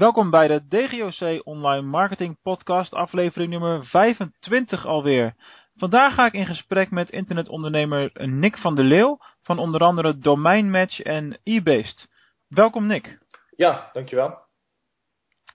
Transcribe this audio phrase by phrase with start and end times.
[0.00, 5.34] Welkom bij de DGOC Online Marketing Podcast, aflevering nummer 25 alweer.
[5.74, 11.00] Vandaag ga ik in gesprek met internetondernemer Nick van der Leeuw van onder andere Domeinmatch
[11.00, 12.10] en eBased.
[12.48, 13.18] Welkom Nick.
[13.56, 14.38] Ja, dankjewel.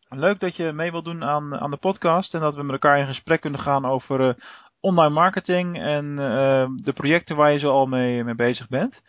[0.10, 3.00] Leuk dat je mee wilt doen aan, aan de podcast en dat we met elkaar
[3.00, 4.34] in gesprek kunnen gaan over uh,
[4.80, 9.02] online marketing en uh, de projecten waar je zo al mee, mee bezig bent.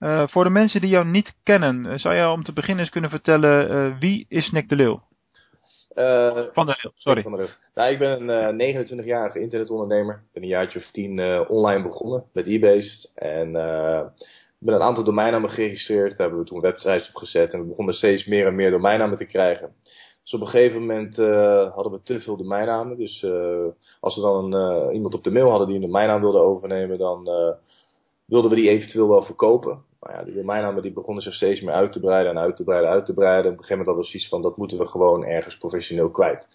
[0.00, 3.10] Uh, voor de mensen die jou niet kennen, zou je om te beginnen eens kunnen
[3.10, 5.06] vertellen wie is Nick de Leeuw?
[6.52, 7.22] van der Leeuw, sorry.
[7.22, 7.54] Van der Leeuw.
[7.74, 10.14] Nou, ik ben een 29-jarige internetondernemer.
[10.14, 13.48] Ik ben een jaartje of tien online begonnen met eBased en
[14.60, 16.10] ik ben een aantal domeinnamen geregistreerd.
[16.10, 17.52] Daar hebben we toen websites op gezet.
[17.52, 19.74] En we begonnen steeds meer en meer domeinnamen te krijgen.
[20.22, 22.96] Dus op een gegeven moment uh, hadden we te veel domeinnamen.
[22.96, 23.66] Dus uh,
[24.00, 27.24] als we dan uh, iemand op de mail hadden die een domeinnaam wilde overnemen, dan
[28.24, 29.84] wilden we die eventueel wel verkopen.
[30.00, 32.64] Maar ja, die domeinnamen die begonnen zich steeds meer uit te breiden en uit te
[32.64, 33.44] breiden, uit te breiden.
[33.44, 36.10] En op een gegeven moment hadden we zoiets van, dat moeten we gewoon ergens professioneel
[36.10, 36.46] kwijt.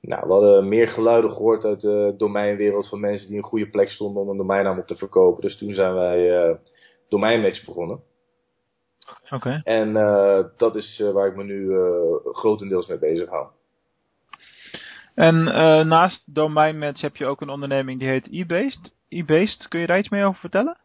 [0.00, 3.90] Nou, we hadden meer geluiden gehoord uit de domeinwereld van mensen die een goede plek
[3.90, 5.42] stonden om een domeinnaam op te verkopen.
[5.42, 6.58] Dus toen zijn wij
[7.08, 8.00] domeinmatch begonnen.
[9.24, 9.34] Oké.
[9.34, 9.60] Okay.
[9.64, 11.72] En uh, dat is uh, waar ik me nu
[12.32, 13.46] grotendeels mee bezig hou.
[15.14, 15.44] En
[15.88, 18.92] naast domeinmatch heb je ook een onderneming die heet eBased.
[19.08, 20.78] eBased, kun je daar iets meer over vertellen?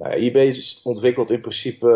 [0.00, 1.86] Nou ja, eBased ontwikkelt in principe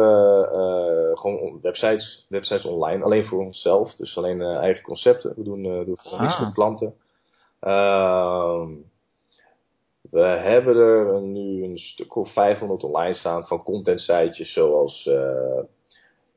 [1.15, 3.95] gewoon websites, websites online, alleen voor onszelf.
[3.95, 5.33] Dus alleen eigen concepten.
[5.37, 6.25] We doen, doen gewoon ah.
[6.25, 6.95] niets met klanten.
[7.61, 8.69] Ehm,
[10.11, 15.63] we hebben er nu een stuk of 500 online staan van content sitejes zoals uh,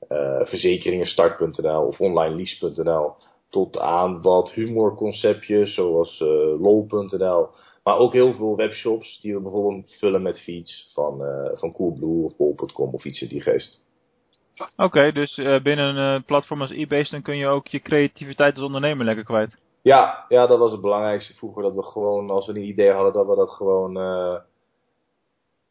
[0.09, 3.13] uh, verzekeringensstart.nl of onlinelease.nl
[3.49, 6.27] tot aan wat humorconceptjes zoals uh,
[6.61, 7.49] lol.nl.
[7.87, 11.21] Maar ook heel veel webshops die we bijvoorbeeld vullen met feeds van,
[11.53, 13.81] van Coolblue of bol.com of iets in die geest.
[14.57, 18.65] Oké, okay, dus binnen een platform als eBase dan kun je ook je creativiteit als
[18.65, 19.59] ondernemer lekker kwijt.
[19.81, 21.63] Ja, ja, dat was het belangrijkste vroeger.
[21.63, 23.97] Dat we gewoon, als we een idee hadden, dat we dat gewoon.
[23.97, 24.35] Uh,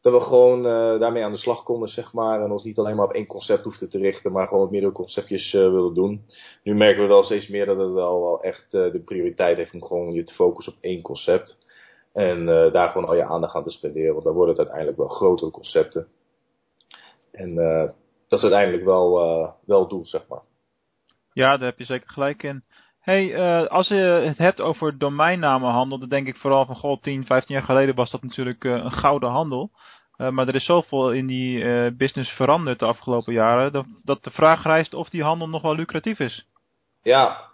[0.01, 0.63] dat we gewoon
[0.99, 2.41] daarmee aan de slag konden, zeg maar.
[2.41, 4.93] En ons niet alleen maar op één concept hoefden te richten, maar gewoon wat meerdere
[4.93, 6.25] conceptjes wilden doen.
[6.63, 9.83] Nu merken we wel steeds meer dat het wel, wel echt de prioriteit heeft om
[9.83, 11.65] gewoon je te focussen op één concept.
[12.17, 15.07] En daar gewoon al je aandacht aan te spenderen, want dan worden het uiteindelijk wel
[15.07, 16.07] grotere concepten.
[17.31, 17.55] En
[18.27, 19.11] dat is uiteindelijk wel,
[19.65, 20.41] wel het doel, zeg maar.
[21.33, 22.63] Ja, daar heb je zeker gelijk in.
[23.07, 23.95] Hey, uh, als je
[24.25, 28.11] het hebt over domeinnamenhandel, dan denk ik vooral van, goh, 10, 15 jaar geleden was
[28.11, 29.71] dat natuurlijk uh, een gouden handel.
[30.17, 34.31] Uh, maar er is zoveel in die business veranderd de afgelopen jaren, dat, dat de
[34.31, 36.47] vraag rijst of die handel nog wel lucratief is.
[37.01, 37.51] Ja,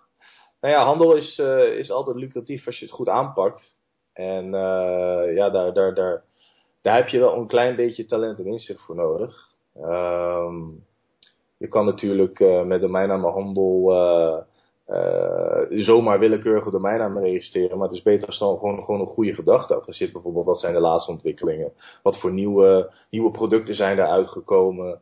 [0.62, 1.38] nou ja, handel is,
[1.78, 3.78] is altijd lucratief als je het goed aanpakt.
[4.14, 4.52] En
[5.34, 6.24] ja, daar, daar, daar,
[6.82, 9.48] daar heb je wel een klein beetje talent en inzicht voor nodig.
[9.76, 10.60] Ehm,
[11.58, 13.92] je kan natuurlijk met domeinnamenhandel
[14.90, 17.78] uh, zomaar willekeurige domeinnamen registreren.
[17.78, 20.12] Maar het is beter als dan gewoon, gewoon een goede gedachte achter zit.
[20.12, 21.72] Bijvoorbeeld, wat zijn de laatste ontwikkelingen?
[22.04, 25.02] Wat voor nieuwe, nieuwe producten zijn er uitgekomen?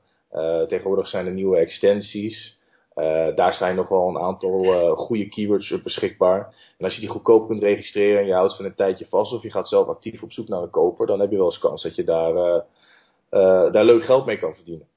[0.67, 2.60] Tegenwoordig zijn er nieuwe extensies.
[3.01, 6.39] Uh, daar zijn nog wel een aantal uh, goede keywords beschikbaar.
[6.78, 9.41] En als je die goedkoop kunt registreren en je houdt ze een tijdje vast of
[9.41, 11.84] je gaat zelf actief op zoek naar een koper, dan heb je wel eens kans
[11.84, 12.63] dat je daar,
[13.72, 14.88] daar leuk geld mee kan verdienen.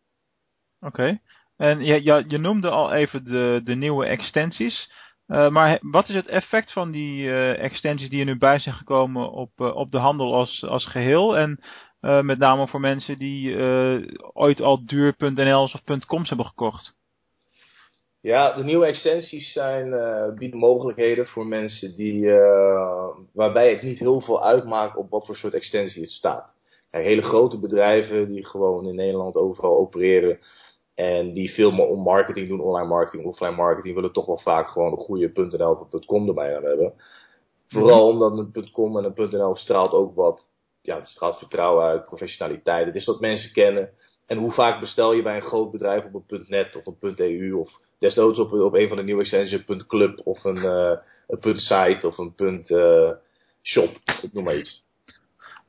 [0.80, 1.20] Oké.
[1.56, 4.92] En je, je, noemde al even de, de nieuwe extensies.
[5.26, 9.60] Maar wat is het effect van die extensies die er nu bij zijn gekomen op,
[9.60, 11.36] op de handel als, als geheel?
[11.36, 11.60] En
[12.00, 13.58] met name voor mensen die
[14.32, 17.02] ooit al duur.nl's of .coms hebben gekocht.
[18.24, 19.90] Ja, de nieuwe extensies zijn,
[20.38, 22.30] bieden mogelijkheden voor mensen die,
[23.32, 26.52] waarbij het niet heel veel uitmaakt op wat voor soort extensie het staat.
[26.90, 30.38] Hele grote bedrijven die gewoon in Nederland overal opereren,
[30.94, 34.92] en die veel meer marketing doen, online marketing, offline marketing, willen toch wel vaak gewoon
[34.92, 36.92] een goede .nl of .com erbij hebben.
[37.68, 38.22] Vooral mhm.
[38.22, 40.48] omdat een .com en een .nl straalt ook wat,
[40.80, 42.86] ja, het straalt vertrouwen uit, professionaliteit.
[42.86, 43.90] Het is wat mensen kennen.
[44.26, 47.52] En hoe vaak bestel je bij een groot bedrijf op een .net of een .eu
[47.52, 52.06] of desnoods op, op een van de nieuwe extensies .club of een, uh, een .site
[52.06, 53.10] of een uh,
[53.62, 53.90] .shop,
[54.22, 54.82] ik noem maar iets.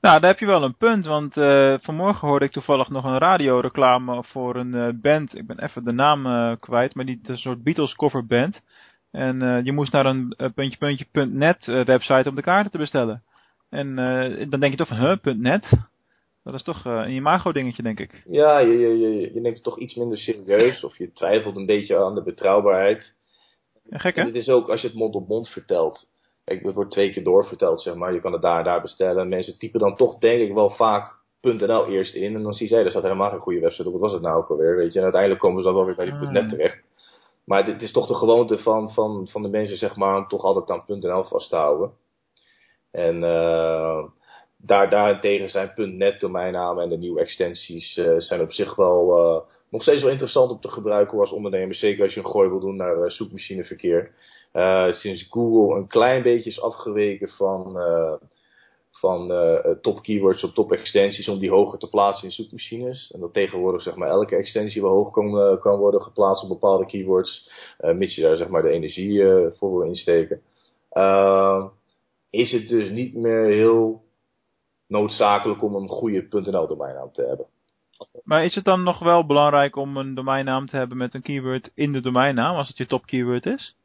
[0.01, 3.17] Nou, daar heb je wel een punt, want uh, vanmorgen hoorde ik toevallig nog een
[3.17, 5.37] radioreclame voor een band.
[5.37, 8.61] Ik ben even de naam kwijt, maar die is een soort Beatles coverband.
[9.11, 13.23] En je moest naar een puntje .net website om de kaarten te bestellen.
[13.69, 13.95] En
[14.49, 15.77] dan denk je toch van, huh, .net?
[16.45, 18.23] Dat is toch een imago dingetje, denk ik.
[18.25, 21.65] Ja, je, je, je, je neemt het toch iets minder serieus, of je twijfelt een
[21.65, 23.13] beetje aan de betrouwbaarheid.
[23.89, 24.21] Ja, gek hè?
[24.21, 26.13] En het is ook als je het mond op mond vertelt
[26.45, 28.13] Kijk, het wordt twee keer doorverteld, zeg maar.
[28.13, 29.29] Je kan het daar en daar bestellen.
[29.29, 32.35] Mensen typen dan toch, denk ik, wel vaak .nl eerst in.
[32.35, 33.91] En dan zie je, er staat helemaal geen goede website op.
[33.91, 34.97] Wat was het nou ook alweer, weet je.
[34.97, 36.31] En uiteindelijk komen ze dan wel weer bij die ah.
[36.31, 36.83] .net terecht.
[37.45, 40.43] maar het is toch de gewoonte van, van, van de mensen, zeg maar, om toch
[40.43, 41.91] altijd aan .nl vast te houden.
[42.91, 44.03] En uh,
[44.65, 49.49] daar, daarentegen zijn .net domeinnamen en de nieuwe extensies uh, zijn op zich wel uh,
[49.69, 51.75] nog steeds wel interessant om te gebruiken als ondernemer.
[51.75, 54.11] Zeker als je een gooi wil doen naar zoekmachineverkeer.
[54.89, 57.77] sinds Google een klein beetje is afgeweken van
[58.91, 59.27] van
[59.81, 63.11] top keywords of top extensies om die hoger te plaatsen in zoekmachines.
[63.11, 66.85] En dat tegenwoordig zeg maar elke extensie wel hoog kan, kan worden geplaatst op bepaalde
[66.85, 69.23] keywords, mits je daar zeg maar de energie
[69.57, 70.41] voor wil insteken.
[72.29, 74.04] Is het dus niet meer heel
[74.87, 77.45] noodzakelijk om een goede .nl domeinnaam te hebben.
[78.23, 81.71] Maar is het dan nog wel belangrijk om een domeinnaam te hebben met een keyword
[81.75, 83.75] in de domeinnaam, als het je top keyword is?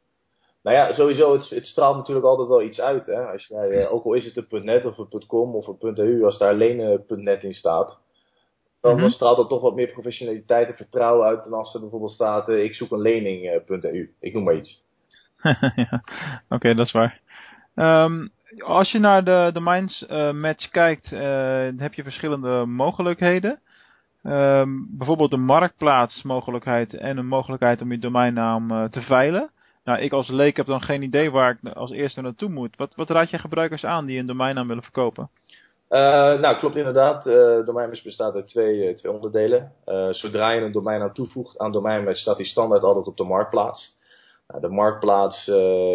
[0.63, 3.05] Nou ja, sowieso, het, het, straalt natuurlijk altijd wel iets uit.
[3.05, 3.25] Hè?
[3.25, 6.23] Als jij, eh, ook al is het een .net of een .com of een .eu,
[6.23, 7.99] als daar alleen een .net in staat,
[8.81, 12.11] dan, mm straalt dat toch wat meer professionaliteit en vertrouwen uit dan als er bijvoorbeeld
[12.11, 14.13] staat, uh, ik zoek een lening.eu.
[14.19, 14.83] ik noem maar iets.
[15.75, 16.03] ja,
[16.49, 17.21] Oké, dat is waar.
[17.75, 21.19] Um, als je naar de domains uh, match kijkt, uh,
[21.77, 23.59] heb je verschillende mogelijkheden.
[24.23, 29.49] Um, bijvoorbeeld een marktplaatsmogelijkheid en een mogelijkheid om je domeinnaam te veilen.
[29.83, 32.75] Nou, ik als leek heb dan geen idee waar ik als eerste naartoe moet.
[32.77, 35.29] Wat, wat raad je gebruikers aan die een domeinnaam willen verkopen?
[35.89, 37.27] Nou, klopt inderdaad.
[37.27, 39.71] Uh, domeinmatch bestaat uit twee, twee onderdelen.
[40.09, 43.99] zodra je een domeinnaam toevoegt aan domeinmatch, staat die standaard altijd op de marktplaats.
[44.51, 45.47] Nou, de marktplaats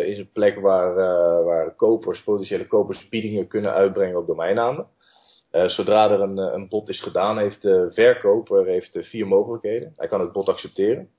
[0.03, 0.95] is een plek waar,
[1.45, 4.87] waar kopers, potentiële kopers, biedingen kunnen uitbrengen op domeinnamen.
[5.51, 9.93] zodra er een, een bod is gedaan, heeft de verkoper heeft, vier mogelijkheden.
[9.97, 11.11] Hij kan het bod accepteren.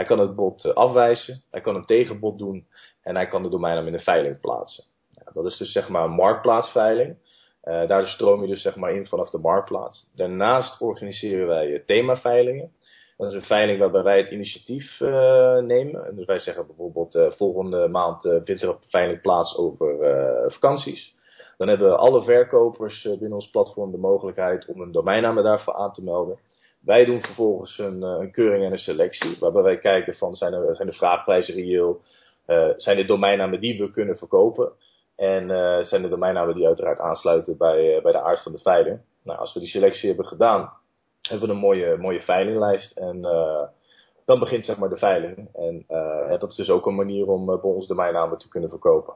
[0.00, 2.66] Hij kan het bod eh, afwijzen, hij kan een tegenbod doen
[3.02, 4.84] en hij kan de domeinnaam in de veiling plaatsen.
[5.10, 7.38] Ja, dat is dus zeg maar een marktplaatsveiling.
[7.62, 10.10] Daar stroom je dus zeg maar in vanaf de marktplaats.
[10.14, 12.72] Daarnaast organiseren wij themaveilingen.
[13.20, 16.16] Dat is een veiling waarbij wij het initiatief uh, nemen.
[16.16, 19.96] Dus wij zeggen bijvoorbeeld volgende maand vindt er een veiling plaats over
[20.50, 21.14] vakanties.
[21.56, 26.02] Dan hebben alle verkopers binnen ons platform de mogelijkheid om een domeinnaam daarvoor aan te
[26.02, 26.38] melden.
[26.80, 30.76] Wij doen vervolgens een, eh, keuring en een selectie, waarbij wij kijken van zijn, er,
[30.76, 32.00] zijn de vraagprijzen reëel,
[32.76, 34.72] zijn de domeinnamen die we kunnen verkopen
[35.16, 35.48] en
[35.86, 39.00] zijn de domeinnamen die uiteraard aansluiten bij, bij de aard van de veiling.
[39.24, 40.72] Nou, als we die selectie hebben gedaan,
[41.28, 43.20] hebben we een mooie, mooie veilinglijst en
[44.24, 45.48] dan begint zeg maar de veiling.
[45.54, 45.84] En
[46.38, 49.14] dat is dus ook een manier om bij ons domeinnamen te kunnen verkopen.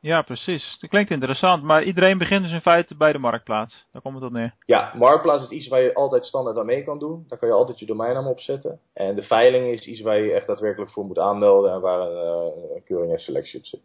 [0.00, 0.78] Ja, precies.
[0.80, 1.62] Dat klinkt interessant.
[1.62, 3.86] Maar iedereen begint dus in feite bij de marktplaats.
[3.92, 4.54] Daar komt het op neer.
[4.66, 7.24] Ja, marktplaats is iets waar je altijd standaard aan mee kan doen.
[7.28, 8.80] Daar kan je altijd je domeinnaam op zetten.
[8.92, 11.72] En de veiling is iets waar je echt daadwerkelijk voor moet aanmelden.
[11.72, 13.80] En waar een, een keuring en selectie op zit.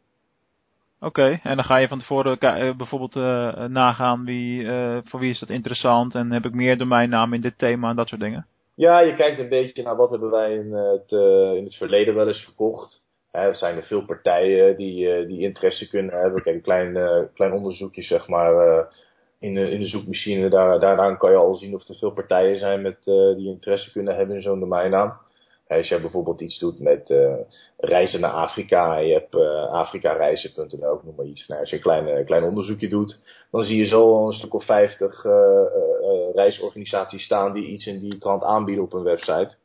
[1.04, 4.68] Oké, en dan ga je van tevoren uh, bijvoorbeeld uh, nagaan wie,
[5.04, 6.16] voor wie is dat interessant.
[6.16, 8.46] En heb ik meer domeinnamen in dit thema en dat soort dingen.
[8.76, 11.12] Ja, je kijkt een beetje naar wat hebben wij in het,
[11.58, 13.02] in het verleden wel eens verkocht
[13.32, 16.44] er zijn er veel partijen die, die interesse kunnen hebben.
[16.44, 16.98] Kijk, een klein,
[17.34, 18.86] klein onderzoekje, zeg maar,
[19.40, 20.50] in, de, in de zoekmachine.
[20.50, 23.04] Daar, daaraan kan je al zien of er veel partijen zijn met,
[23.36, 25.14] die interesse kunnen hebben in zo'n domeinnaam.
[25.68, 27.14] Als je bijvoorbeeld iets doet met
[27.78, 29.36] reizen naar Afrika, je hebt
[29.72, 31.48] afrikareizen.nl, noem maar iets.
[31.48, 33.20] Nou, als je een klein, klein onderzoekje doet,
[33.52, 35.24] dan zie je zo een stuk of 50
[36.34, 39.56] reisorganisaties staan die iets in die trant aanbieden op een website.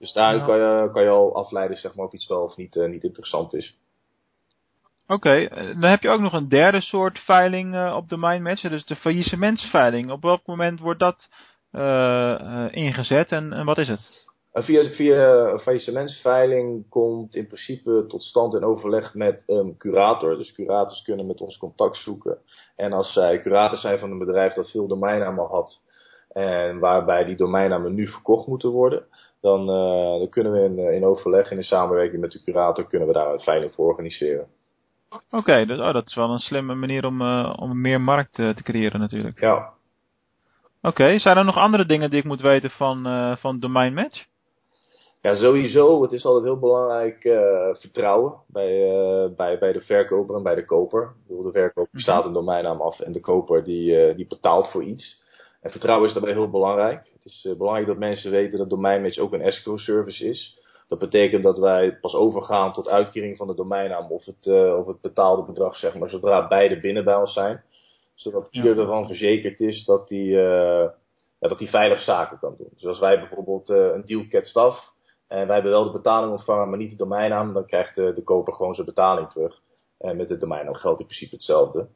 [0.00, 2.76] Dus daar kan, je, kan je al afleiden zeg maar, of iets wel of niet,
[2.76, 3.76] uh, niet interessant is.
[5.06, 5.46] Oké, okay.
[5.46, 8.96] Eh, dan heb je ook nog een derde soort veiling uh, op domeinmatch, dus de
[8.96, 10.10] faillissementsveiling.
[10.10, 11.28] Op welk moment wordt dat
[11.72, 14.29] uh, ingezet en, en, wat is het?
[14.52, 20.36] Via, via een faillissementsveiling komt in principe tot stand in overleg met een curator.
[20.36, 22.38] Dus curators kunnen met ons contact zoeken.
[22.76, 25.80] En als zij curator zijn van een bedrijf dat veel domeinnamen had,
[26.32, 29.04] en waarbij die domeinnamen nu verkocht moeten worden,
[29.40, 32.86] dan, uh, dan kunnen we in, eh, in overleg en in samenwerking met de curator
[32.86, 34.46] kunnen we daar een veiling voor organiseren.
[35.10, 38.38] Oké, okay, dus, oh, dat is wel een slimme manier om, uh, om meer markt
[38.38, 39.40] uh, te creëren natuurlijk.
[39.40, 39.56] Ja.
[40.82, 44.28] Oké, okay, zijn er nog andere dingen die ik moet weten van, van Domain Match?
[45.22, 46.02] Ja, sowieso.
[46.02, 47.20] Het is altijd heel belangrijk
[47.78, 48.70] vertrouwen bij,
[49.36, 51.12] bij, bij de verkoper en bij de koper.
[51.26, 52.02] de verkoper mhm.
[52.02, 55.22] staat een domeinnaam af en de koper die, die betaalt voor iets.
[55.60, 57.10] En vertrouwen is daarbij heel belangrijk.
[57.14, 60.58] Het is belangrijk dat mensen weten dat domeinmatch ook een escrow service is.
[60.88, 64.46] Dat betekent dat wij pas overgaan tot uitkering van de domeinnaam of het,
[64.76, 67.62] of het betaalde bedrag, zeg maar, zodra beide binnen bij ons zijn.
[68.14, 70.94] Zodat ieder ervan verzekerd is dat die, ja,
[71.38, 72.70] dat die veilig zaken kan doen.
[72.74, 74.90] Dus als wij bijvoorbeeld een deal ketst af
[75.30, 78.22] en wij hebben wel de betaling ontvangen, maar niet de domeinnaam, dan krijgt de, de
[78.22, 79.60] koper gewoon zijn betaling terug.
[79.98, 81.88] En met de domeinnaam geldt in principe hetzelfde.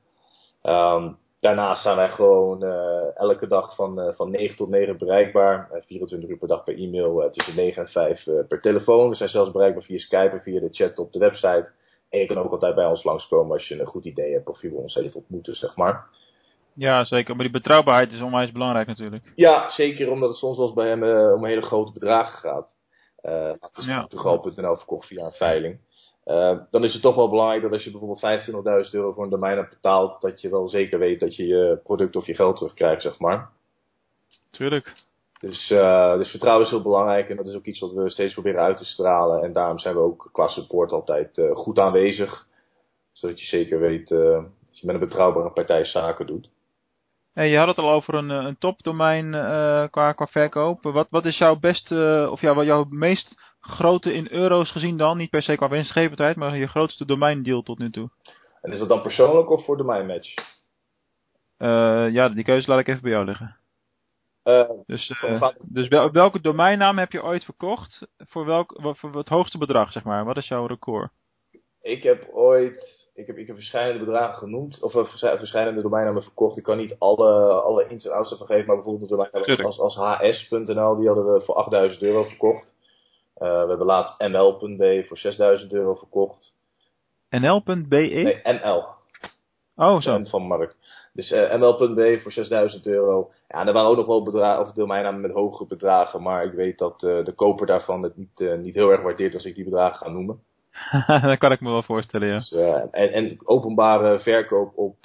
[0.63, 2.63] Um, daarnaast zijn wij gewoon
[3.15, 5.69] elke dag van, van 9 tot 9 bereikbaar.
[5.87, 9.09] 24 uur per dag per e-mail, tussen 9 en 5 per telefoon.
[9.09, 11.69] We zijn zelfs bereikbaar via Skype en via de chat op de website.
[12.11, 14.63] En je kan ook altijd bij ons langskomen als je een goed idee hebt of
[14.63, 16.07] je wil ons even ontmoeten, zeg maar.
[16.75, 17.35] Ja, zeker.
[17.35, 19.33] Maar die betrouwbaarheid is onwijs belangrijk natuurlijk.
[19.35, 22.74] Ja, zeker omdat het soms wel eens bij hem om hele grote bedragen gaat.
[23.25, 23.53] Uh,
[23.87, 24.07] ja.
[24.77, 25.79] Verkocht via een veiling.
[26.25, 29.31] Uh, dan is het toch wel belangrijk dat als je bijvoorbeeld 25.000 euro voor een
[29.31, 32.57] domein hebt betaald, dat je wel zeker weet dat je je product of je geld
[32.57, 33.51] terugkrijgt, zeg maar.
[34.51, 34.95] Tuurlijk.
[35.39, 38.33] Dus, uh, dus vertrouwen is heel belangrijk en dat is ook iets wat we steeds
[38.33, 39.43] proberen uit te stralen.
[39.43, 42.47] En daarom zijn we ook qua support altijd uh, goed aanwezig.
[43.13, 46.49] Zodat je zeker weet dat je met een betrouwbare partij zaken doet.
[47.35, 49.31] Hey, je had het al over een, een topdomein
[49.91, 50.83] qua, qua verkoop.
[50.83, 55.17] Wat, wat is jouw beste, of ja, wat jouw meest grote in euro's gezien dan?
[55.17, 58.11] Niet per se qua winstgevendheid, maar je grootste domeindeal tot nu toe.
[58.61, 60.35] En is dat dan persoonlijk of voor domeinmatch?
[62.13, 63.57] ja, die keuze laat ik even bij jou liggen.
[64.45, 65.13] Uh, dus
[65.61, 68.07] dus wel, welke domeinnaam heb je ooit verkocht?
[68.19, 70.25] Voor, welk, voor het hoogste bedrag, zeg maar?
[70.25, 71.11] Wat is jouw record?
[71.81, 75.05] Ik heb ooit, ik heb, ik heb verschillende bedragen genoemd, of uh,
[75.37, 76.57] verschillende domeinnamen verkocht.
[76.57, 79.79] Ik kan niet alle, alle ins en outs ervan geven, maar bijvoorbeeld een domein als,
[79.79, 82.75] als hs.nl, die hadden we voor 8000 euro verkocht.
[83.35, 86.57] we hebben laatst ml.be voor 6000 euro verkocht.
[87.29, 87.97] nl.be?
[87.97, 88.85] Nee, nl.
[89.77, 90.25] Oh, zo.
[90.25, 90.77] Van Markt.
[91.13, 93.31] Dus uh, eh, ml.b voor 6000 euro.
[93.49, 96.23] Ja, en er waren ook nog wel bedragen, of domeinnamen met hogere bedragen.
[96.23, 99.45] Maar ik weet dat uh, de koper daarvan het niet, niet heel erg waardeert als
[99.45, 100.43] ik die bedragen ga noemen.
[101.23, 102.35] dat kan ik me wel voorstellen, ja.
[102.35, 102.53] Dus,
[102.91, 104.97] en, en, openbare verkoop op,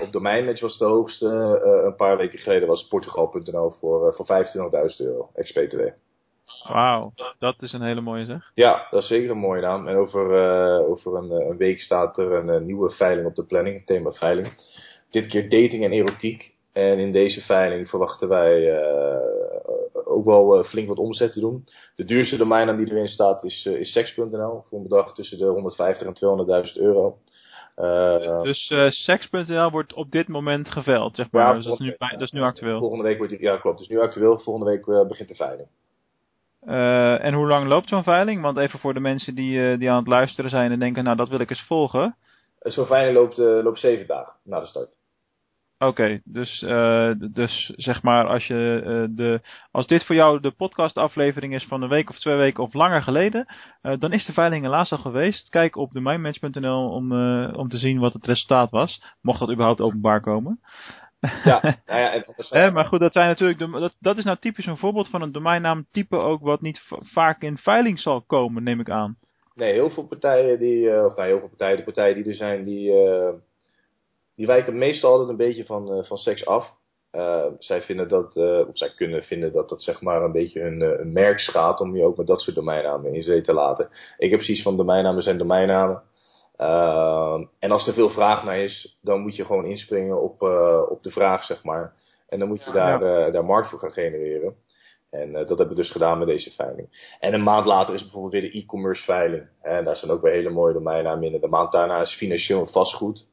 [0.00, 1.26] op domeinmatch was de hoogste.
[1.84, 5.80] een paar weken geleden was Portugal.nl voor, voor 25.000 euro, ex-BTW.
[6.68, 8.50] Wauw, dat is een hele mooie zeg.
[8.54, 9.86] Ja, dat is zeker een mooie naam.
[9.86, 13.44] En over, uh, over een, een, week staat er een, een, nieuwe veiling op de
[13.44, 14.48] planning, thema veiling.
[15.10, 16.54] Dit keer dating en erotiek.
[16.72, 19.37] En in deze veiling verwachten wij uh,
[20.18, 21.64] ook wel uh, flink wat omzet te doen.
[21.94, 24.62] De duurste domeinnaam die erin staat is, is sex.nl.
[24.62, 27.18] Voor een bedrag tussen de 150 en 200.000 euro.
[28.42, 31.46] dus sex.nl wordt op dit moment geveld, zeg maar.
[31.46, 32.78] Ja, dus dat is, nu, dat is nu actueel.
[32.78, 34.38] Volgende week wordt die, ja klopt, dus nu actueel.
[34.38, 35.68] Volgende week begint de veiling.
[36.66, 38.42] Uh, en hoe lang loopt zo'n veiling?
[38.42, 41.16] Want even voor de mensen die, uh, die aan het luisteren zijn en denken, nou
[41.16, 42.16] dat wil ik eens volgen.
[42.58, 44.96] Zo'n veiling loopt, uh, loopt zeven dagen na de start.
[45.80, 46.58] Oké, okay, dus,
[47.32, 51.88] dus zeg maar als, je, de, als dit voor jou de podcastaflevering is van een
[51.88, 53.46] week of twee weken of langer geleden,
[53.98, 55.48] dan is de veiling helaas al geweest.
[55.48, 57.12] Kijk op de om,
[57.52, 60.60] om te zien wat het resultaat was, mocht dat überhaupt openbaar komen.
[61.44, 64.76] Ja, nou ja maar goed, dat, zijn natuurlijk de, dat, dat is nou typisch een
[64.76, 68.90] voorbeeld van een domeinnaam type ook wat niet vaak in veiling zal komen, neem ik
[68.90, 69.16] aan.
[69.54, 72.64] Nee, heel veel partijen die, of nou heel veel partijen, de partijen die er zijn,
[72.64, 72.92] die,
[74.38, 76.76] die wijken meestal altijd een beetje van, uh, van seks af.
[77.58, 78.36] zij vinden dat,
[78.68, 81.96] of zij kunnen vinden dat dat zeg maar een beetje hun, een merk schaadt om
[81.96, 83.88] je ook met dat soort domeinnamen in zee te laten.
[84.18, 86.02] Ik heb precies van domeinnamen zijn domeinnamen.
[86.58, 90.82] Uh, en als er veel vraag naar is, dan moet je gewoon inspringen op, uh,
[90.88, 91.92] op de vraag, zeg maar.
[92.28, 93.26] En dan moet je daar, ja.
[93.26, 94.54] uh, daar markt voor gaan genereren.
[95.10, 97.16] En dat hebben we dus gedaan met deze veiling.
[97.20, 99.48] En een maand later is bijvoorbeeld weer de e-commerce veiling.
[99.62, 101.40] En daar zijn ook weer hele mooie domeinnamen in.
[101.40, 103.26] De maand daarna is financieel vastgoed.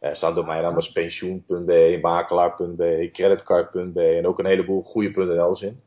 [0.00, 5.80] Er staan domeinnamen pensioen.be, makelaar.be, creditcard.be en ook een heleboel goede .nl's in.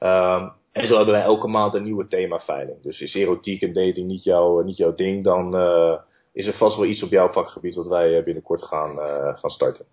[0.00, 2.82] Um, en zo hebben wij elke maand een nieuwe themaveiling.
[2.82, 5.54] Dus is erotiek en dating niet, jou, niet jouw ding, dan
[6.36, 9.50] is er vast wel iets op jouw vakgebied wat wij eh, binnenkort gaan, eh, gaan
[9.50, 9.84] starten.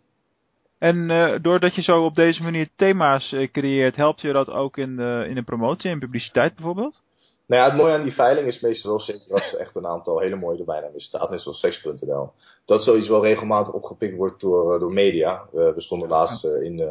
[0.77, 4.77] En uh, doordat je zo op deze manier thema's uh, creëert, helpt je dat ook
[4.77, 7.01] in de, in de promotie en publiciteit bijvoorbeeld?
[7.47, 9.87] Nou ja, het mooie aan die veiling is meestal wel zeker als er echt een
[9.87, 12.31] aantal hele mooie domeinnamen staat, net zoals sex.nl.
[12.65, 15.45] Dat zoiets wel regelmatig opgepikt wordt door, door media.
[15.51, 16.89] we stonden laatst in,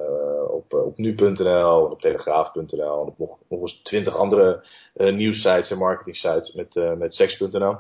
[0.49, 6.53] op, op nu.nl, op telegraaf.nl en op nog, nog eens twintig andere nieuwsites en marketing
[6.55, 7.77] met, met sex.nl.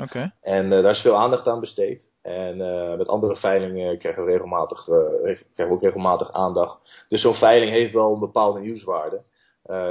[0.00, 0.32] Okay.
[0.40, 2.08] En daar is veel aandacht aan besteed.
[2.22, 7.04] En uh, met andere veilingen krijgen we, regelmatig, uh, krijgen we ook regelmatig aandacht.
[7.08, 9.22] Dus zo'n veiling heeft wel een bepaalde nieuwswaarde.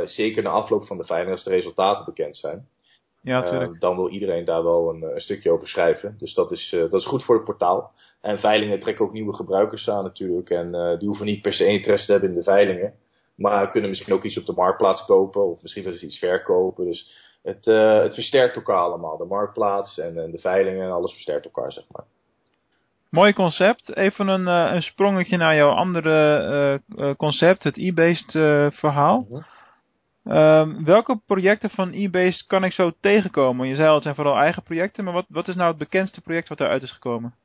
[0.03, 2.67] Zeker na afloop van de veiling, als de resultaten bekend zijn.
[3.21, 3.79] Ja, natuurlijk.
[3.79, 6.15] dan wil iedereen daar wel een, een, stukje over schrijven.
[6.19, 7.91] Dus dat is, dat is goed voor het portaal.
[8.21, 10.49] En veilingen trekken ook nieuwe gebruikers aan natuurlijk.
[10.49, 12.93] En die hoeven niet per se interesse te hebben in de veilingen.
[13.35, 15.49] Maar kunnen misschien ook iets op de marktplaats kopen.
[15.49, 16.85] Of misschien wel eens iets verkopen.
[16.85, 19.17] Dus het, uh, het versterkt elkaar allemaal.
[19.17, 22.03] De marktplaats en, en, de veilingen en alles versterkt elkaar, zeg maar.
[23.09, 23.95] Mooi concept.
[23.95, 28.31] Even een, uh, een sprongetje naar jouw andere uh, concept, het e-based
[28.73, 29.19] verhaal.
[29.19, 29.45] Mm -hmm.
[30.83, 33.67] Welke projecten van e-based kan ik zo tegenkomen?
[33.67, 36.21] Je zei al, het zijn vooral eigen projecten, maar wat, wat is nou het bekendste
[36.21, 37.35] project wat eruit is gekomen?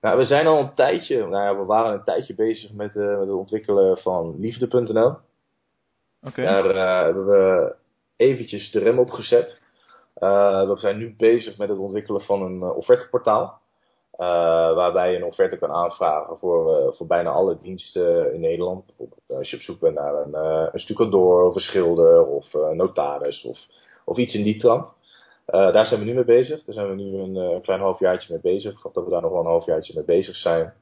[0.00, 3.18] Nou, we zijn al een tijdje, nou ja, we waren een tijdje bezig met, met
[3.18, 5.16] het ontwikkelen van liefde.nl.
[6.34, 7.74] Daar hebben we
[8.16, 9.58] eventjes de rem op gezet.
[10.14, 13.60] we zijn nu bezig met het ontwikkelen van een offerteportaal.
[14.18, 14.26] Uh,
[14.74, 18.86] waarbij je een offerte kan aanvragen voor, uh, voor bijna alle diensten in Nederland.
[18.86, 20.34] Bijvoorbeeld als je op zoek bent naar een,
[20.72, 23.58] een stucadoor of een schilder of een notaris of,
[24.04, 24.92] of iets in die trant.
[25.46, 26.64] daar zijn we nu mee bezig.
[26.64, 28.84] Daar zijn we nu een, een klein halfjaartje mee bezig.
[28.84, 30.74] Of dat we daar nog wel een halfjaartje mee bezig zijn.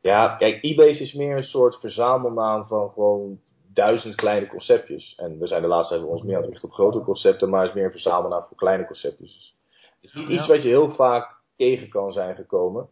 [0.00, 3.40] Ja, kijk, eBase is meer een soort verzamelnaam van gewoon
[3.72, 5.14] duizend kleine conceptjes.
[5.16, 7.60] En we zijn de laatste tijd ons meer aan het richten op grote concepten, maar
[7.60, 9.54] het is meer een verzamelnaam voor kleine conceptjes.
[10.00, 12.88] Dus het is niet iets wat je heel vaak tegen kan zijn gekomen.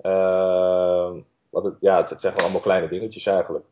[0.00, 1.12] Uh,
[1.50, 3.64] wat het, ja, het zijn gewoon allemaal kleine dingetjes eigenlijk.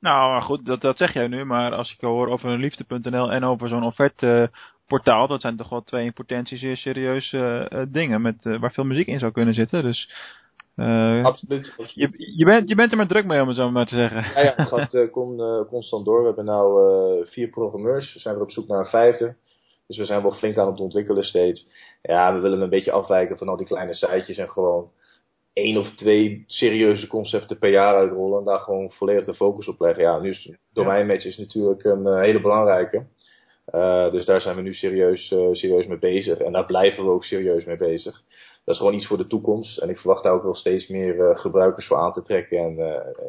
[0.00, 3.44] Nou, goed, dat, dat zeg jij nu, maar als ik hoor over een liefde.nl en
[3.44, 4.50] over zo'n offerte
[4.86, 8.72] portaal, dat zijn toch wel twee in potentie zeer serieuze uh, dingen met, uh, waar
[8.72, 9.82] veel muziek in zou kunnen zitten.
[9.82, 10.12] Dus
[10.76, 11.74] uh, absoluut.
[11.78, 12.14] absoluut.
[12.16, 14.22] Je, je, bent, je bent er maar druk mee, om het zo maar te zeggen.
[14.22, 16.20] Ja, ja het gaat con, constant door.
[16.20, 18.14] We hebben nu vier programmeurs.
[18.14, 19.36] We zijn weer op zoek naar een vijfde.
[19.86, 21.66] Dus we zijn wel flink aan het ontwikkelen steeds.
[22.02, 24.90] Ja, we willen een beetje afwijken van al die kleine sitejes en gewoon
[25.52, 29.80] één of twee serieuze concepten per jaar uitrollen en daar gewoon volledig de focus op
[29.80, 30.04] leggen.
[30.04, 33.06] Ja, nu is domeinmatch is natuurlijk een uh, hele belangrijke.
[33.74, 37.10] Uh, dus daar zijn we nu serieus, uh, serieus mee bezig en daar blijven we
[37.10, 38.22] ook serieus mee bezig.
[38.64, 41.36] Dat is gewoon iets voor de toekomst en ik verwacht daar ook wel steeds meer
[41.36, 42.78] gebruikers voor aan te trekken en,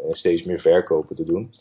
[0.07, 1.53] en steeds meer verkopen te doen.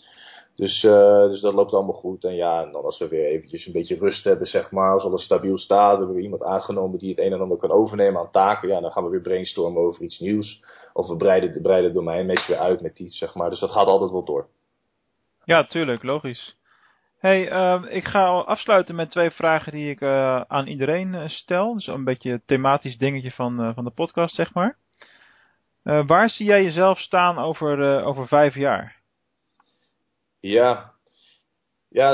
[0.59, 2.25] Dus, uh, dus dat loopt allemaal goed.
[2.25, 5.03] En ja, en dan als we weer eventjes een beetje rust hebben, zeg maar, als
[5.03, 8.31] alles stabiel staat, hebben we iemand aangenomen die het een en ander kan overnemen aan
[8.31, 10.61] taken, ja, dan gaan we weer brainstormen over iets nieuws.
[10.93, 13.51] Of we breiden, de breiden het domein weer uit met iets, zeg maar.
[13.51, 14.47] Dus dat gaat altijd wel door.
[15.45, 16.57] Ja, tuurlijk, logisch.
[17.19, 21.75] Hey, uh, ik ga afsluiten met twee vragen die ik uh, aan iedereen uh, stel.
[21.75, 24.77] Dus een beetje thematisch dingetje van, van de podcast, zeg maar.
[25.83, 28.98] waar zie jij jezelf staan over, over vijf jaar?
[30.41, 30.93] Ja,
[31.89, 32.11] ja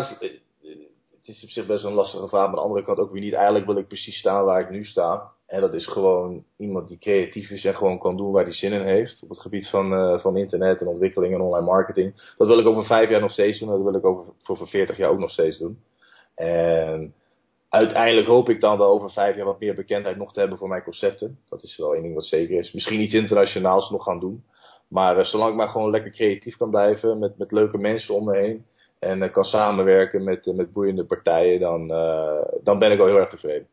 [1.24, 2.40] het is op zich best een lastige vraag.
[2.40, 3.32] Maar aan de andere kant ook weer niet.
[3.32, 5.32] Eigenlijk wil ik precies staan waar ik nu sta.
[5.46, 8.72] En dat is gewoon iemand die creatief is en gewoon kan doen waar hij zin
[8.72, 9.22] in heeft.
[9.22, 12.32] Op het gebied van, uh, van internet en ontwikkeling en online marketing.
[12.36, 13.68] Dat wil ik over vijf jaar nog steeds doen.
[13.68, 15.78] Dat wil ik over, voor 40 jaar ook nog steeds doen.
[16.34, 17.14] En
[17.68, 20.68] uiteindelijk hoop ik dan wel over vijf jaar wat meer bekendheid nog te hebben voor
[20.68, 21.38] mijn concepten.
[21.48, 22.72] Dat is wel één ding wat zeker is.
[22.72, 24.44] Misschien iets internationaals nog gaan doen.
[24.88, 28.24] Maar uh, zolang ik maar gewoon lekker creatief kan blijven met, met leuke mensen om
[28.24, 28.66] me heen.
[28.98, 31.86] En uh, kan samenwerken met, uh, met boeiende partijen, dan,
[32.62, 33.66] dan ben ik al heel erg tevreden.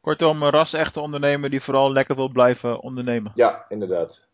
[0.00, 3.32] Kortom, een ras-echte ondernemer die vooral lekker wil blijven ondernemen.
[3.34, 4.24] Ja, inderdaad.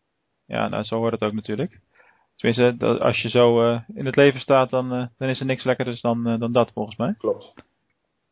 [0.45, 1.79] Ja, nou zo hoort het ook natuurlijk.
[2.35, 6.39] Tenminste, als je zo in het leven staat, dan, dan is er niks lekkerders dan,
[6.39, 7.15] dan dat volgens mij.
[7.17, 7.53] Klopt.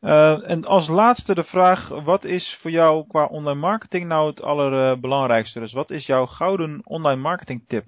[0.02, 4.42] Uh, en als laatste de vraag, wat is voor jou qua online marketing nou het
[4.42, 5.60] allerbelangrijkste?
[5.60, 7.84] Dus wat is jouw gouden online marketing tip?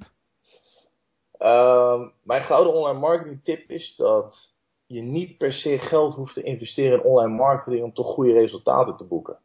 [1.39, 4.53] Uh, mijn gouden online marketing tip is dat
[4.87, 8.97] je niet per se geld hoeft te investeren in online marketing om toch goede resultaten
[8.97, 9.39] te boeken.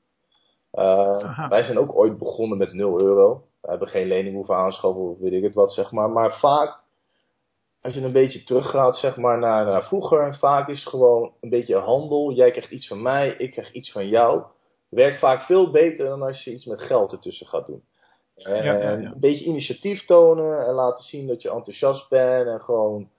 [0.74, 3.44] Uh, wij zijn ook ooit begonnen met 0 euro.
[3.62, 6.10] We hebben geen lening hoeven aanschaffen of weet ik het wat, zeg maar.
[6.10, 6.84] Maar vaak
[7.82, 11.50] als je een beetje teruggaat zeg maar, naar, naar vroeger, vaak is het gewoon een
[11.50, 12.32] beetje handel.
[12.32, 14.44] Jij krijgt iets van mij, ik krijg iets van jou.
[14.90, 17.84] Werkt vaak veel beter dan als je iets met geld ertussen gaat doen.
[18.36, 18.92] En ja, ja, ja.
[18.92, 23.10] Een beetje initiatief tonen en laten zien dat je enthousiast bent en gewoon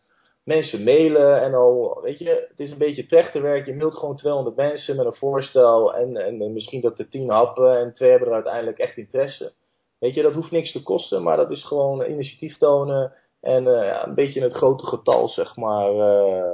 [0.45, 3.67] mensen mailen en al, weet je, het is een beetje trechterwerk.
[3.67, 7.31] Je mailt gewoon 200 mensen met een voorstel en, en, en misschien dat er 10
[7.31, 9.53] happen en twee hebben er uiteindelijk echt interesse.
[9.99, 13.85] Weet je, dat hoeft niks te kosten, maar dat is gewoon initiatief tonen en uh,
[13.85, 15.95] ja, een beetje het grote getal, zeg maar.
[15.95, 16.53] Uh,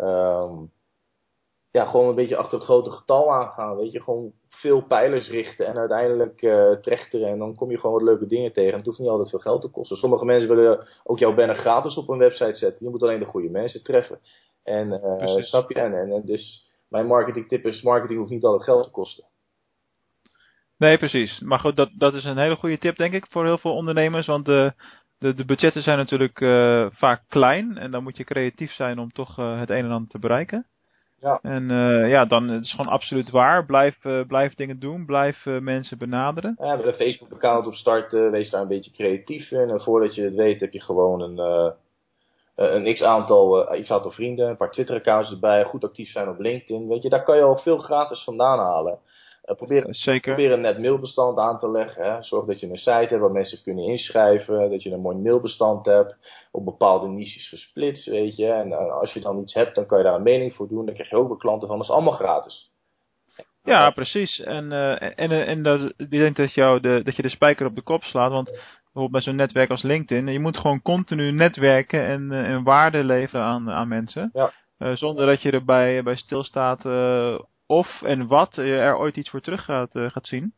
[0.00, 0.72] um,
[1.70, 3.76] ja, gewoon een beetje achter het grote getal aangaan.
[3.76, 7.28] Weet je, gewoon veel pijlers richten en uiteindelijk uh, trechteren.
[7.28, 8.70] En dan kom je gewoon wat leuke dingen tegen.
[8.70, 9.96] En het hoeft niet altijd veel geld te kosten.
[9.96, 12.84] Sommige mensen willen ook jouw banner gratis op een website zetten.
[12.84, 14.18] Je moet alleen de goede mensen treffen.
[14.62, 15.00] En
[15.42, 15.74] snap je?
[15.74, 19.24] En, en, dus mijn marketing tip is: marketing hoeft niet altijd geld te kosten.
[20.78, 21.40] Nee, precies.
[21.40, 24.26] Maar goed, dat, dat is een hele goede tip, denk ik, voor heel veel ondernemers.
[24.26, 24.70] Want uh,
[25.18, 29.12] de, de budgetten zijn natuurlijk uh, vaak klein en dan moet je creatief zijn om
[29.12, 30.66] toch uh, het een en ander te bereiken.
[31.20, 31.38] Ja.
[31.42, 33.64] En uh, ja, dan is het gewoon absoluut waar.
[33.64, 33.96] Blijf,
[34.26, 36.56] blijf dingen doen, blijf mensen benaderen.
[36.58, 39.70] Ja, met een Facebook-account op starten, wees daar een beetje creatief in.
[39.70, 41.72] En voordat je het weet heb je gewoon een,
[42.54, 46.88] een x-aantal, x-aantal vrienden, een paar Twitter-accounts erbij, goed actief zijn op LinkedIn.
[46.88, 48.98] Weet je, daar kan je al veel gratis vandaan halen.
[49.46, 50.34] Uh, probeer, Zeker.
[50.34, 52.04] probeer een net mailbestand aan te leggen.
[52.04, 52.22] Hè.
[52.22, 54.70] Zorg dat je een site hebt waar mensen kunnen inschrijven.
[54.70, 56.16] Dat je een mooi mailbestand hebt.
[56.52, 58.46] Op bepaalde niches gesplitst, weet je.
[58.46, 60.84] En uh, als je dan iets hebt, dan kan je daar een mening voor doen.
[60.86, 61.76] Dan krijg je ook weer klanten van.
[61.76, 62.72] Dat is allemaal gratis.
[63.62, 64.40] Ja, precies.
[64.40, 64.72] En,
[65.16, 68.02] en, en dat, ik denk dat, jou de, dat je de spijker op de kop
[68.02, 68.30] slaat.
[68.30, 68.50] Want
[68.82, 73.44] bijvoorbeeld bij zo'n netwerk als LinkedIn, je moet gewoon continu netwerken en, en waarde leveren
[73.44, 74.30] aan, aan mensen.
[74.32, 74.50] Ja.
[74.96, 76.84] zonder dat je erbij bij stilstaat
[77.66, 80.54] of en wat je er ooit iets voor terug gaat, gaat zien.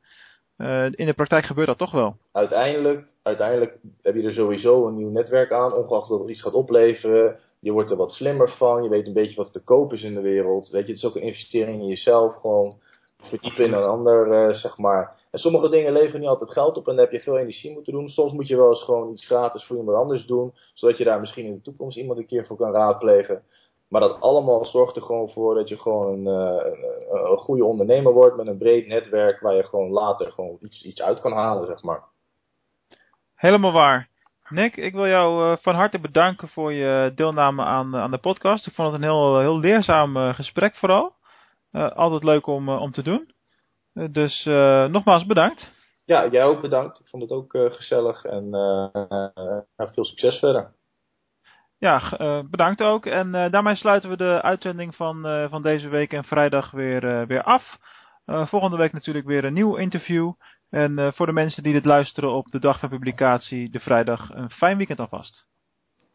[0.91, 2.17] in de praktijk gebeurt dat toch wel.
[2.33, 6.55] Uiteindelijk, uiteindelijk heb je er sowieso een nieuw netwerk aan, ongeacht dat het iets gaat
[6.55, 7.39] opleveren.
[7.61, 10.15] Je wordt er wat slimmer van, je weet een beetje wat te koop is in
[10.15, 10.69] de wereld.
[10.69, 12.79] Weet je, het is ook een investering in jezelf, gewoon
[13.19, 15.17] verdiepen in een ander, zeg maar.
[15.31, 17.93] En sommige dingen leveren niet altijd geld op en daar heb je veel energie moeten
[17.93, 18.09] doen.
[18.09, 21.21] Soms moet je wel eens gewoon iets gratis voor iemand anders doen, zodat je daar
[21.21, 23.43] misschien in de toekomst iemand een keer voor kan raadplegen.
[23.89, 26.65] Maar dat allemaal zorgt er gewoon voor dat je gewoon een,
[27.11, 30.83] een, een goede ondernemer wordt met een breed netwerk waar je gewoon later gewoon iets,
[30.83, 32.03] iets uit kan halen, zeg maar.
[33.35, 34.09] Helemaal waar.
[34.49, 38.67] Nick, ik wil jou uh, van harte bedanken voor je deelname aan, aan de podcast.
[38.67, 41.15] Ik vond het een heel, heel leerzaam gesprek vooral.
[41.73, 43.33] Uh, altijd leuk om, om te doen.
[44.11, 44.45] dus
[44.91, 45.75] nogmaals bedankt.
[46.05, 47.01] Ja, jij ook bedankt.
[47.01, 48.51] Ik vond het ook gezellig en
[49.77, 50.76] veel succes verder.
[51.79, 52.17] Ja,
[52.51, 53.07] bedankt ook.
[53.07, 57.79] En daarmee sluiten we de uitzending van, van deze week en vrijdag weer, weer af.
[58.27, 60.33] volgende week natuurlijk weer een nieuw interview.
[60.71, 64.51] En voor de mensen die dit luisteren op de dag van publicatie, de vrijdag, een
[64.51, 65.47] fijn weekend alvast.